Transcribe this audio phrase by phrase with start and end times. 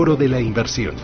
[0.00, 0.94] El Foro de la Inversión.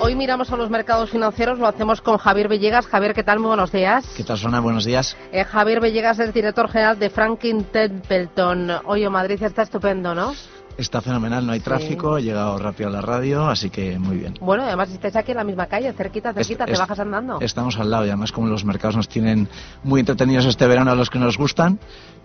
[0.00, 2.86] Hoy miramos a los mercados financieros, lo hacemos con Javier Villegas.
[2.86, 3.40] Javier, ¿qué tal?
[3.40, 4.08] Muy buenos días.
[4.16, 4.60] ¿Qué tal, Sona?
[4.60, 5.18] Buenos días.
[5.32, 8.70] Eh, Javier Villegas es director general de Franklin Templeton.
[8.86, 10.32] Oye, Madrid está estupendo, ¿no?
[10.76, 14.34] Está fenomenal, no hay tráfico, he llegado rápido a la radio, así que muy bien.
[14.40, 17.40] Bueno, además estáis aquí en la misma calle, cerquita, cerquita, te bajas andando.
[17.40, 19.48] Estamos al lado y además como los mercados nos tienen
[19.84, 21.78] muy entretenidos este verano a los que nos gustan,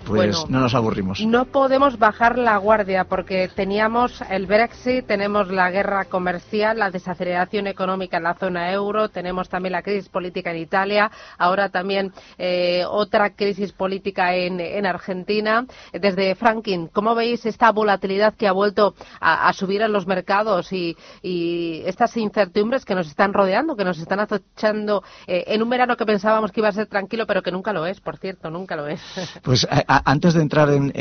[0.05, 1.19] pues no nos aburrimos.
[1.25, 7.67] No podemos bajar la guardia porque teníamos el Brexit, tenemos la guerra comercial, la desaceleración
[7.67, 12.83] económica en la zona euro, tenemos también la crisis política en Italia, ahora también eh,
[12.87, 15.65] otra crisis política en, en Argentina.
[15.91, 20.95] Desde Franklin, ¿cómo veis esta volatilidad que ha vuelto a, subir en los mercados y,
[21.85, 26.05] estas incertidumbres que nos están rodeando, que nos están acechando eh, en un verano que
[26.05, 28.87] pensábamos que iba a ser tranquilo, pero que nunca lo es, por cierto, nunca lo
[28.87, 29.01] es.
[29.43, 30.91] Pues antes de entrar en,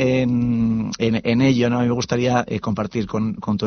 [0.97, 1.79] en, ello, ¿no?
[1.79, 3.65] a mí me gustaría eh, compartir con, con, tu,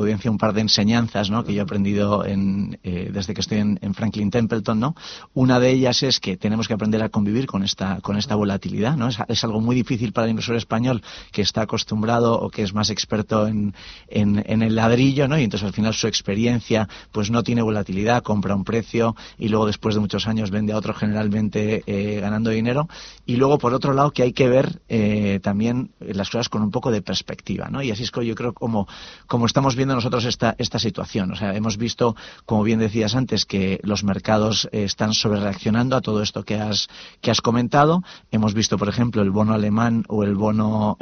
[0.00, 1.44] audiencia un par de enseñanzas ¿no?
[1.44, 4.78] que yo he aprendido en, eh, desde que estoy en, Franklin Templeton.
[4.78, 4.94] ¿no?
[5.34, 8.96] Una de ellas es que tenemos que aprender a convivir con esta, con esta volatilidad.
[8.96, 9.08] ¿no?
[9.08, 12.72] Es, es algo muy difícil para el inversor español que está acostumbrado o que es
[12.72, 13.74] más experto en,
[14.08, 15.38] en, el ladrillo, ¿no?
[15.38, 19.66] Y entonces al final su experiencia pues no tiene volatilidad, compra un precio y luego
[19.66, 22.88] después de muchos años vende a otro generalmente eh, ganando dinero.
[23.26, 26.70] Y luego por otro lado que hay que ver eh, también las cosas con un
[26.70, 27.82] poco de perspectiva, ¿no?
[27.82, 28.86] Y así es que yo creo como,
[29.26, 31.32] como estamos viendo nosotros esta, esta situación.
[31.32, 32.16] O sea, hemos visto,
[32.46, 36.56] como bien decías antes, que los mercados eh, están sobre reaccionando a todo esto que
[36.56, 36.88] has,
[37.20, 38.02] que has comentado.
[38.30, 40.96] Hemos visto, por ejemplo, el bono alemán o el bono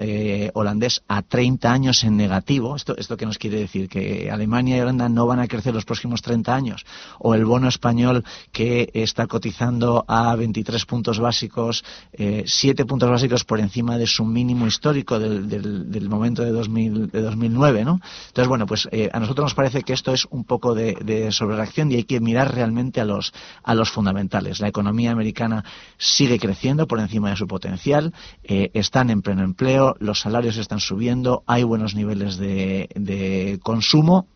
[0.55, 2.77] holandés a 30 años en negativo.
[2.77, 3.89] ¿Esto, ¿Esto qué nos quiere decir?
[3.89, 6.87] Que Alemania y Holanda no van a crecer los próximos 30 años.
[7.19, 13.45] O el bono español que está cotizando a 23 puntos básicos, eh, 7 puntos básicos
[13.45, 17.85] por encima de su mínimo histórico del, del, momento de, 2000, de 2009.
[17.85, 18.01] ¿no?
[18.29, 21.33] Entonces, bueno, pues eh, a nosotros nos parece que esto es un poco de, de
[21.33, 23.33] sobrereacción y hay que mirar realmente a los,
[23.63, 24.61] a los fundamentales.
[24.61, 25.65] La economía americana
[25.97, 28.13] sigue creciendo por encima de su potencial,
[28.45, 34.27] eh, están en pleno empleo, los salarios están subiendo, hay buenos niveles de, consumo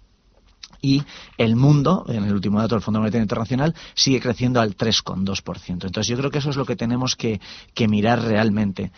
[0.81, 1.03] y
[1.39, 5.69] el mundo, en el último dato del Fondo Monetario Internacional, sigue creciendo al 3,2%.
[5.69, 7.41] Entonces yo creo que eso es lo que tenemos que
[7.89, 8.91] mirar realmente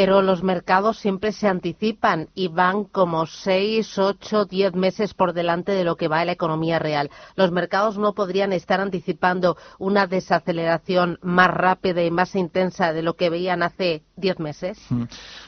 [0.00, 5.72] pero los mercados siempre se anticipan y van como seis, ocho, diez meses por delante
[5.72, 7.10] de lo que va en la economía real.
[7.36, 13.12] Los mercados no podrían estar anticipando una desaceleración más rápida y más intensa de lo
[13.12, 14.78] que veían hace diez meses.
[14.88, 15.02] Mm.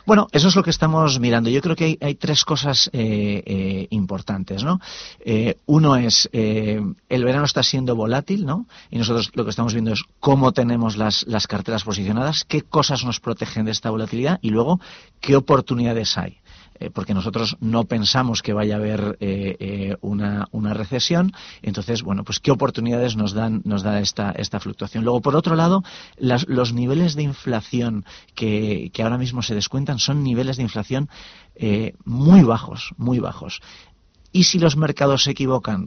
[0.04, 1.48] Bueno, eso es lo que estamos mirando.
[1.48, 4.80] Yo creo que hay, tres cosas eh, eh, importantes, ¿no?
[5.24, 8.66] Eh, uno es el verano está siendo volátil, ¿no?
[8.90, 13.04] Y nosotros lo que estamos viendo es cómo tenemos las, las carteras posicionadas, qué cosas
[13.04, 14.80] nos protegen de esta volatilidad y luego
[15.20, 16.42] qué oportunidades hay
[16.82, 21.32] eh, porque nosotros no pensamos que vaya a haber eh, eh, una, recesión.
[21.62, 25.04] Entonces, bueno, pues qué oportunidades nos dan nos da esta, esta fluctuación.
[25.04, 25.84] Luego, por otro lado,
[26.18, 28.04] los niveles de inflación
[28.34, 31.08] que, que, ahora mismo se descuentan son niveles de inflación
[32.04, 33.60] muy bajos, muy bajos.
[34.32, 35.86] Y si los mercados se equivocan,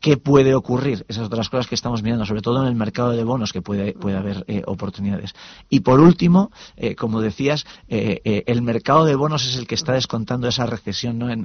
[0.00, 1.04] ¿Qué puede ocurrir?
[1.08, 3.92] Esas otras cosas que estamos mirando, sobre todo en el mercado de bonos, que puede,
[3.92, 5.34] puede haber eh, oportunidades.
[5.68, 9.92] Y por último, eh, como decías, eh, el mercado de bonos es el que está
[9.92, 11.30] descontando esa recesión, ¿no?
[11.30, 11.44] En,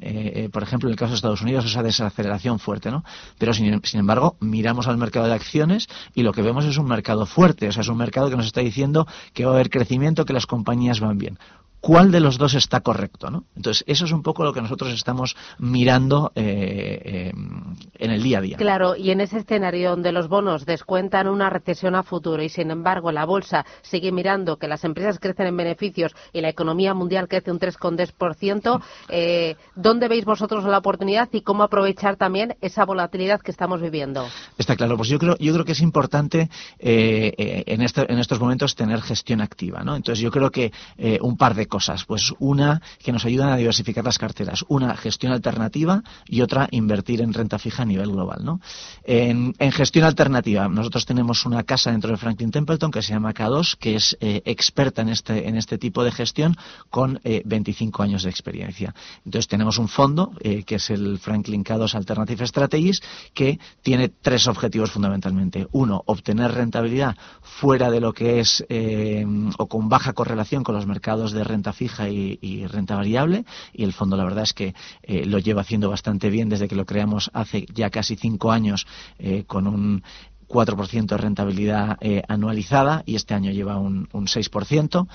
[0.52, 3.04] por ejemplo, en el caso de Estados Unidos, esa desaceleración fuerte, ¿no?
[3.38, 6.88] Pero sin, sin, embargo, miramos al mercado de acciones y lo que vemos es un
[6.88, 9.70] mercado fuerte, o sea, es un mercado que nos está diciendo que va a haber
[9.70, 11.38] crecimiento, que las compañías van bien
[11.86, 13.44] cuál de los dos está correcto, ¿no?
[13.56, 17.32] Entonces, eso es un poco lo que nosotros estamos mirando eh, eh,
[18.00, 18.58] en el día a día.
[18.58, 22.72] Claro, y en ese escenario donde los bonos descuentan una recesión a futuro y, sin
[22.72, 27.28] embargo, la bolsa sigue mirando que las empresas crecen en beneficios y la economía mundial
[27.28, 33.42] crece un 3,2%, eh, ¿dónde veis vosotros la oportunidad y cómo aprovechar también esa volatilidad
[33.42, 34.26] que estamos viviendo?
[34.58, 36.50] Está claro, pues yo creo, yo creo que es importante
[36.80, 39.96] en, este, en estos momentos tener gestión activa, ¿no?
[39.96, 40.72] Entonces, yo creo que
[41.22, 42.06] un par de cosas.
[42.06, 44.64] Pues una que nos ayudan a diversificar las carteras.
[44.70, 48.46] Una, gestión alternativa y otra, invertir en renta fija a nivel global.
[48.46, 48.62] ¿no?
[49.04, 53.76] En, gestión alternativa, nosotros tenemos una casa dentro de Franklin Templeton que se llama K2,
[53.78, 56.56] que es eh, experta en este, en este tipo de gestión
[56.90, 58.96] con 25 años de experiencia.
[59.26, 63.02] Entonces tenemos un fondo que es el Franklin K2 Alternative Strategies
[63.34, 65.68] que tiene tres objetivos fundamentalmente.
[65.74, 69.26] Uno, obtener rentabilidad fuera de lo que es eh,
[69.58, 71.44] o con baja correlación con los mercados de
[71.74, 74.74] fija y, renta variable y el fondo la verdad es que
[75.04, 78.86] eh, lo lleva haciendo bastante bien desde que lo creamos hace ya casi cinco años
[79.20, 80.04] eh, con un
[80.48, 81.98] 4% de rentabilidad
[82.28, 85.08] anualizada y este año lleva un, un 6%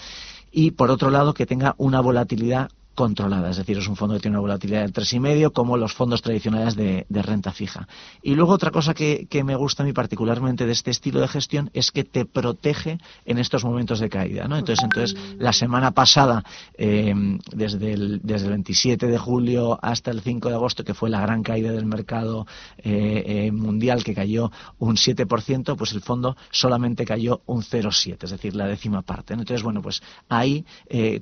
[0.51, 4.21] y por otro lado que tenga una volatilidad controlada, es decir, es un fondo que
[4.21, 7.89] tiene una volatilidad del 3,5 como los fondos tradicionales de, renta fija.
[8.23, 11.71] Y luego otra cosa que, me gusta a mí particularmente de este estilo de gestión
[11.73, 14.47] es que te protege en estos momentos de caída.
[14.49, 14.57] ¿no?
[14.57, 16.43] Entonces, entonces la semana pasada,
[16.77, 17.15] eh,
[17.53, 21.21] desde, el, desde el 27 de julio hasta el 5 de agosto, que fue la
[21.21, 22.47] gran caída del mercado
[22.79, 28.31] eh, eh, mundial, que cayó un 7%, pues el fondo solamente cayó un 0,7, es
[28.31, 29.35] decir, la décima parte.
[29.35, 30.65] Entonces, bueno, pues ahí,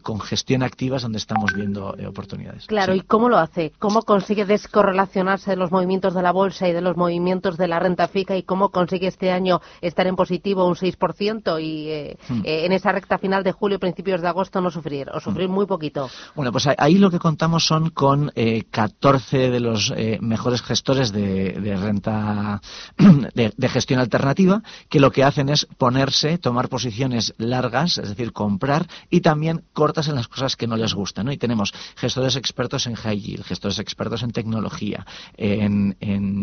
[0.03, 2.66] con gestión activa donde estamos viendo eh, oportunidades.
[2.66, 3.72] Claro, ¿y cómo lo hace?
[3.78, 7.78] ¿Cómo consigue descorrelacionarse de los movimientos de la bolsa y de los movimientos de la
[7.78, 12.40] renta fija y cómo consigue este año estar en positivo un 6% y eh, hmm.
[12.44, 15.52] eh, en esa recta final de julio, principios de agosto no sufrir o sufrir hmm.
[15.52, 16.08] muy poquito?
[16.34, 18.32] Bueno, pues ahí lo que contamos son con
[18.70, 22.60] 14 de los mejores gestores de, renta
[23.34, 28.32] de, de gestión alternativa que lo que hacen es ponerse, tomar posiciones largas, es decir,
[28.32, 31.26] comprar y también cortas en las cosas que no les gustan.
[31.26, 31.32] ¿no?
[31.48, 35.06] Tenemos gestores expertos en high yield, gestores expertos en tecnología,
[35.38, 35.96] en,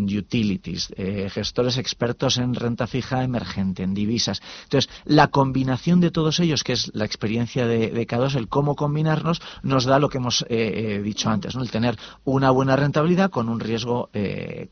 [0.05, 4.41] utilities, eh, gestores expertos en renta fija emergente, en divisas.
[4.63, 8.47] Entonces, la combinación de todos ellos, que es la experiencia de, de cada dos, el
[8.47, 11.61] cómo combinarnos, nos da lo que hemos eh, eh, dicho antes, ¿no?
[11.61, 14.09] el tener una buena rentabilidad con un riesgo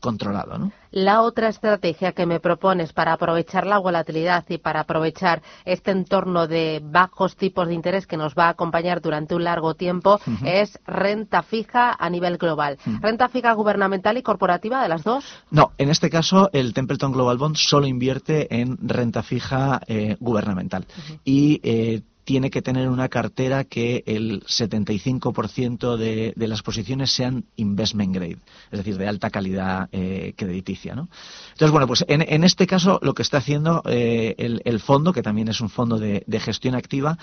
[0.00, 0.72] controlado.
[0.90, 6.46] La otra estrategia que me propones para aprovechar la volatilidad y para aprovechar este entorno
[6.46, 10.78] de bajos tipos de interés que nos va a acompañar durante un largo tiempo es
[10.86, 12.78] renta fija a nivel global.
[13.00, 15.24] ¿Renta fija gubernamental y corporativa de las dos?
[15.50, 20.86] No, en este caso el Templeton Global Bond solo invierte en renta fija eh, gubernamental.
[21.24, 27.44] Y eh, tiene que tener una cartera que el 75% de, de las posiciones sean
[27.56, 28.38] investment grade,
[28.70, 30.94] es decir, de alta calidad eh, crediticia.
[30.94, 31.10] ¿no?
[31.52, 35.60] Entonces, bueno, pues en, este caso lo que está haciendo el, fondo, que también es
[35.60, 37.18] un fondo de gestión activa,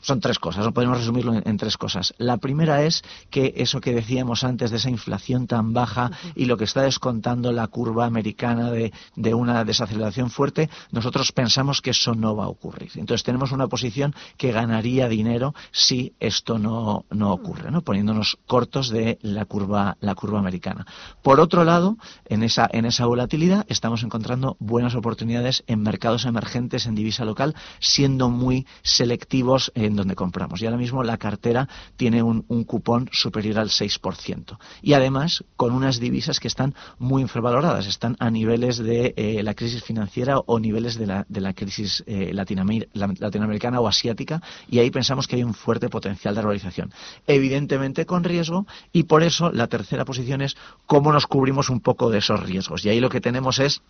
[0.00, 2.14] son tres cosas, no podemos resumirlo en, tres cosas.
[2.18, 6.56] La primera es que eso que decíamos antes de esa inflación tan baja y lo
[6.56, 8.92] que está descontando la curva americana de,
[9.34, 12.90] una desaceleración fuerte, nosotros pensamos que eso no va a ocurrir.
[12.96, 17.82] Entonces tenemos una posición que ganaría dinero si esto no, ocurre, ¿no?
[17.82, 20.86] poniéndonos cortos de la curva, la curva americana.
[21.22, 21.96] Por otro lado,
[22.26, 27.54] en esa, en esa volatilidad estamos encontrando buenas oportunidades en mercados emergentes en divisa local,
[27.78, 29.31] siendo muy selectivos
[29.74, 30.60] en donde compramos.
[30.60, 34.58] Y ahora mismo la cartera tiene un, cupón superior al 6%.
[34.82, 39.54] Y además con unas divisas que están muy infravaloradas, están a niveles de eh, la
[39.54, 44.42] crisis financiera o niveles de la, de la crisis eh, latinoamericana o asiática.
[44.68, 46.92] Y ahí pensamos que hay un fuerte potencial de valorización.
[47.26, 50.56] Evidentemente con riesgo y por eso la tercera posición es
[50.86, 52.84] cómo nos cubrimos un poco de esos riesgos.
[52.84, 53.82] Y ahí lo que tenemos es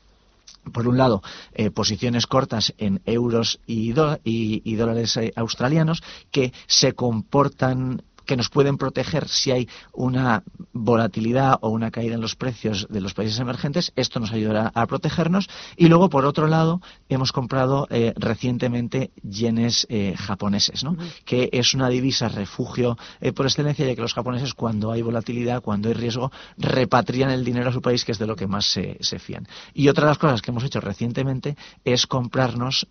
[0.73, 1.23] por un lado,
[1.55, 8.77] eh, posiciones cortas en euros y, dólares eh, australianos que se comportan que nos pueden
[8.77, 13.93] proteger si hay una volatilidad o una caída en los precios de los países emergentes.
[13.97, 15.49] Esto nos ayudará a protegernos.
[15.77, 20.97] Y luego, por otro lado, hemos comprado eh, recientemente yenes eh, japoneses, ¿no?
[21.25, 25.63] que es una divisa refugio eh, por excelencia, ya que los japoneses, cuando hay volatilidad,
[25.63, 28.67] cuando hay riesgo, repatrian el dinero a su país, que es de lo que más
[28.67, 29.47] se, se fían.
[29.75, 32.87] Y otra de las cosas que hemos hecho recientemente es comprarnos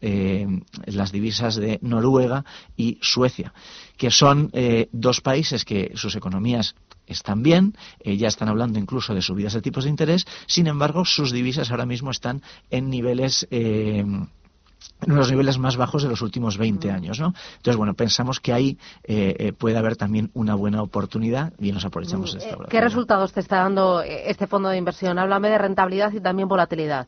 [0.86, 2.44] las divisas de Noruega
[2.76, 3.54] y Suecia
[4.02, 4.90] que son eh,
[5.22, 6.76] dos países que sus economías
[7.06, 11.06] están bien, eh, ya están hablando incluso de subidas de tipos de interés, sin embargo,
[11.06, 13.48] sus divisas ahora mismo están en niveles.
[13.52, 14.04] Eh,
[15.02, 16.96] en los niveles más bajos de los últimos 20 mm.
[16.96, 17.34] años, ¿no?
[17.58, 18.78] Entonces, bueno, pensamos que ahí
[19.58, 23.58] puede haber también una buena oportunidad y nos aprovechamos de esta ¿Qué resultados te está
[23.58, 25.18] dando este fondo de inversión?
[25.20, 27.08] Háblame de rentabilidad y también volatilidad.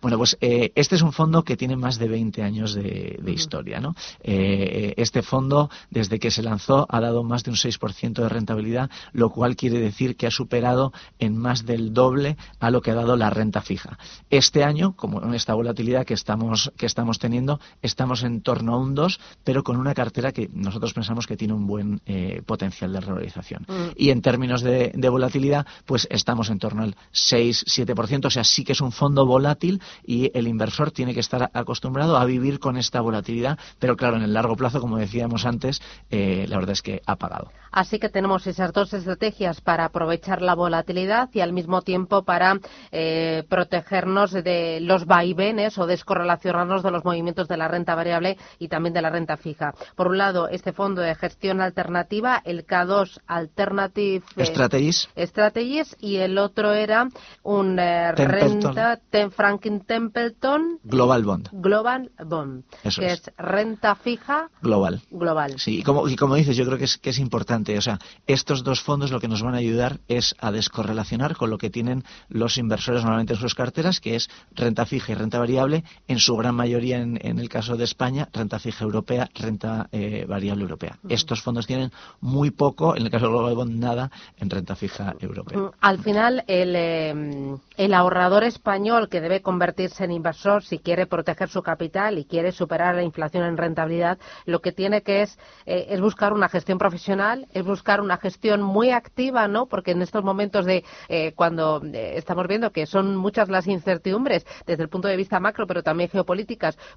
[0.00, 3.80] Bueno, pues eh, este es un fondo que tiene más de 20 años de, historia.
[3.80, 3.94] ¿no?
[4.22, 8.90] Eh, este fondo, desde que se lanzó, ha dado más de un 6% de rentabilidad,
[9.12, 12.94] lo cual quiere decir que ha superado en más del doble a lo que ha
[12.94, 13.98] dado la renta fija.
[14.30, 18.78] Este año, como en esta volatilidad que estamos, que estamos teniendo, estamos en torno a
[18.78, 22.92] un 2, pero con una cartera que nosotros pensamos que tiene un buen eh, potencial
[22.92, 23.64] de revalorización.
[23.68, 23.92] Mm.
[23.94, 28.64] Y en términos de, de volatilidad, pues estamos en torno al 6-7%, o sea, sí
[28.64, 32.76] que es un fondo volátil y el inversor tiene que estar acostumbrado a vivir con
[32.76, 36.82] esta volatilidad, pero claro, en el largo plazo, como decíamos antes, eh, la verdad es
[36.82, 37.52] que ha pagado.
[37.70, 42.58] Así que tenemos esas dos estrategias para aprovechar la volatilidad y al mismo tiempo para
[42.90, 48.68] eh, protegernos de los vaivenes o descorrelacionarnos de los movimientos de la renta variable y
[48.68, 49.74] también de la renta fija.
[49.96, 56.16] Por un lado, este fondo de gestión alternativa, el K2 Alternative eh, Strategies, Strategies y
[56.16, 57.08] el otro era
[57.42, 61.48] un renta Franklin Templeton Global Bond.
[61.52, 62.64] Global Bond,
[62.96, 63.30] que es.
[63.36, 65.00] renta fija global.
[65.10, 65.58] Global.
[65.58, 67.76] Sí, y como, y como dices, yo creo que es, que es importante.
[67.78, 71.50] O sea, estos dos fondos lo que nos van a ayudar es a descorrelacionar con
[71.50, 75.38] lo que tienen los inversores normalmente en sus carteras, que es renta fija y renta
[75.38, 80.24] variable, en su gran mayoría, en, el caso de España, renta fija europea, renta eh,
[80.28, 80.98] variable europea.
[81.08, 85.14] Estos fondos tienen muy poco, en el caso de Global Bond, nada en renta fija
[85.20, 85.58] europea.
[85.58, 91.06] Mm, al final, el, eh, el ahorrador español que debe convertirse en inversor si quiere
[91.06, 95.38] proteger su capital y quiere superar la inflación en rentabilidad, lo que tiene que es,
[95.66, 99.66] eh, es buscar una gestión profesional, es buscar una gestión muy activa, ¿no?
[99.66, 104.46] Porque en estos momentos de eh, cuando eh, estamos viendo que son muchas las incertidumbres
[104.66, 106.10] desde el punto de vista macro, pero también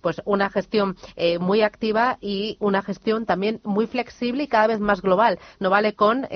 [0.01, 0.95] pues una gestión
[1.39, 5.39] muy activa y una gestión también muy flexible y cada vez más global.
[5.59, 6.27] No vale con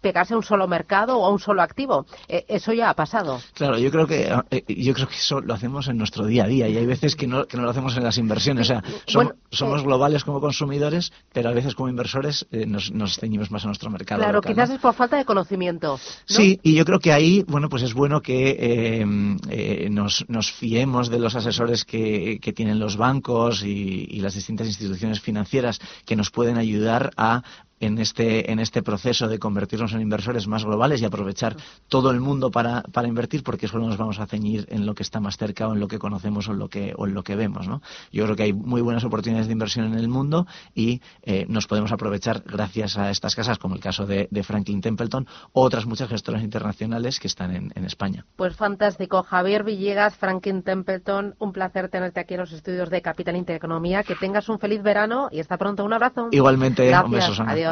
[0.00, 2.06] pegarse a un solo mercado o a un solo activo.
[2.28, 3.40] eso ya ha pasado.
[3.54, 4.30] Claro, yo creo que
[4.68, 7.26] yo creo que eso lo hacemos en nuestro día a día y hay veces que
[7.26, 8.70] no, que no lo hacemos en las inversiones.
[8.70, 8.72] O
[9.06, 13.64] sea, somos, globales como consumidores, pero a veces como inversores eh, nos, nos, ceñimos más
[13.64, 14.22] a nuestro mercado.
[14.22, 15.98] Claro, quizás es por falta de conocimiento.
[16.24, 19.06] Sí, y yo creo que ahí, bueno, pues es bueno que eh,
[19.50, 24.34] eh, nos, nos, fiemos de los asesores que, que tienen los bancos y, y las
[24.34, 27.42] distintas instituciones financieras que nos pueden ayudar a
[27.82, 31.56] en este, en este proceso de convertirnos en inversores más globales y aprovechar
[31.88, 35.02] todo el mundo para, para invertir, porque solo nos vamos a ceñir en lo que
[35.02, 37.24] está más cerca o en lo que conocemos o en lo que, o en lo
[37.24, 37.66] que vemos.
[37.66, 37.82] ¿no?
[38.12, 41.66] Yo creo que hay muy buenas oportunidades de inversión en el mundo y eh, nos
[41.66, 46.08] podemos aprovechar gracias a estas casas, como el caso de, Franklin Templeton, o otras muchas
[46.08, 48.26] gestoras internacionales que están en, en España.
[48.36, 49.22] Pues fantástico.
[49.22, 54.02] Javier Villegas, Franklin Templeton, un placer tenerte aquí en los estudios de Capital Intereconomía.
[54.02, 55.84] Que tengas un feliz verano y hasta pronto.
[55.84, 56.28] Un abrazo.
[56.32, 57.04] Igualmente, Gracias.
[57.06, 57.71] un beso, Adiós.